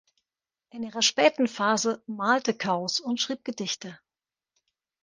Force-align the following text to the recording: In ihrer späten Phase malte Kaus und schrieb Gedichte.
In 0.71 0.81
ihrer 0.81 1.03
späten 1.03 1.47
Phase 1.47 2.01
malte 2.07 2.55
Kaus 2.55 2.99
und 2.99 3.21
schrieb 3.21 3.45
Gedichte. 3.45 3.99